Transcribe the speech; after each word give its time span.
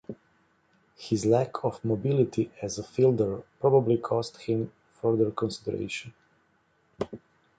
His 0.97 1.27
lack 1.27 1.63
of 1.63 1.85
mobility 1.85 2.51
as 2.59 2.79
a 2.79 2.83
fielder 2.83 3.43
probably 3.59 3.99
cost 3.99 4.37
him 4.41 4.71
further 4.99 5.29
consideration. 5.29 6.11